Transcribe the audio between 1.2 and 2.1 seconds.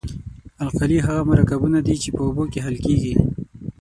مرکبونه دي چې